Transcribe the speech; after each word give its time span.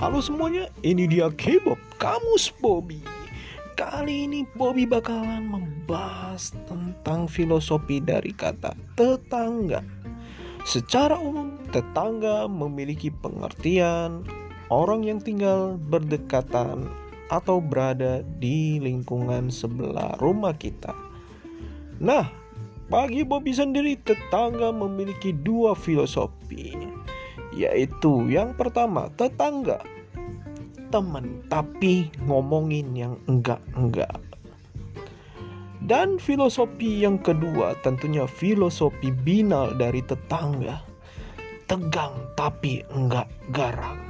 Halo 0.00 0.24
semuanya, 0.24 0.64
ini 0.80 1.04
dia 1.04 1.28
K-pop 1.28 1.76
Kamus 2.00 2.48
Bobby. 2.64 3.04
Kali 3.76 4.24
ini 4.24 4.48
Bobby 4.56 4.88
bakalan 4.88 5.44
membahas 5.44 6.56
tentang 6.64 7.28
filosofi 7.28 8.00
dari 8.00 8.32
kata 8.32 8.72
tetangga. 8.96 9.84
Secara 10.64 11.20
umum, 11.20 11.52
tetangga 11.68 12.48
memiliki 12.48 13.12
pengertian 13.12 14.24
orang 14.72 15.04
yang 15.04 15.20
tinggal 15.20 15.76
berdekatan 15.76 16.88
atau 17.28 17.60
berada 17.60 18.24
di 18.40 18.80
lingkungan 18.80 19.52
sebelah 19.52 20.16
rumah 20.16 20.56
kita. 20.56 20.96
Nah, 22.00 22.24
bagi 22.88 23.20
Bobby 23.20 23.52
sendiri, 23.52 24.00
tetangga 24.00 24.72
memiliki 24.72 25.36
dua 25.36 25.76
filosofi, 25.76 26.72
yaitu 27.52 28.24
yang 28.32 28.56
pertama, 28.56 29.12
tetangga 29.20 29.84
teman, 30.90 31.46
tapi 31.46 32.10
ngomongin 32.26 32.92
yang 32.98 33.14
enggak-enggak. 33.30 34.18
Dan 35.80 36.20
filosofi 36.20 37.06
yang 37.06 37.16
kedua, 37.22 37.78
tentunya 37.80 38.28
filosofi 38.28 39.14
binal 39.24 39.72
dari 39.78 40.04
tetangga, 40.04 40.82
tegang 41.64 42.12
tapi 42.36 42.84
enggak 42.92 43.30
garang. 43.54 44.09